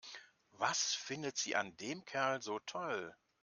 Was 0.57 0.95
findet 0.95 1.37
sie 1.37 1.55
an 1.55 1.77
dem 1.77 2.03
Kerl 2.05 2.41
so 2.41 2.57
toll? 2.57 3.15